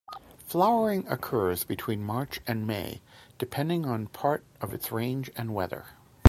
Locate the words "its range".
4.73-5.29